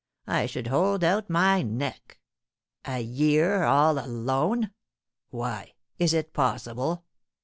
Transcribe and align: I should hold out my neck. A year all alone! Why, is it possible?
I 0.25 0.47
should 0.47 0.65
hold 0.65 1.03
out 1.03 1.29
my 1.29 1.61
neck. 1.61 2.17
A 2.85 3.01
year 3.01 3.61
all 3.61 3.99
alone! 3.99 4.71
Why, 5.29 5.75
is 5.99 6.15
it 6.15 6.33
possible? 6.33 7.05